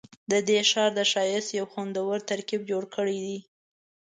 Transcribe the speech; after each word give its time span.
ددې 0.31 0.57
ښار 0.71 0.91
د 0.97 0.99
ښایست 1.11 1.49
یو 1.59 1.65
خوندور 1.71 2.17
ترکیب 2.29 2.61
جوړ 2.71 2.83
کړی 2.95 3.17
دی. 3.25 3.37